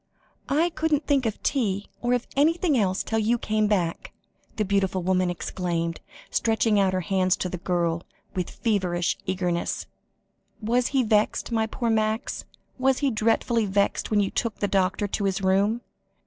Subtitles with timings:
[0.49, 4.11] "I couldn't think of tea, or of anything else till you came back,"
[4.55, 8.01] the beautiful woman exclaimed, stretching out her hands to the girl,
[8.33, 9.85] with feverish eagerness.
[10.59, 12.45] "Was he vexed my poor Max
[12.79, 15.81] was he dreadfully vexed when you took the doctor to his room?"